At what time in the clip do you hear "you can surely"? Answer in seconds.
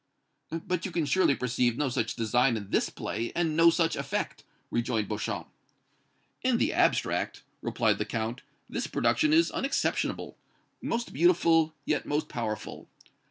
0.83-1.35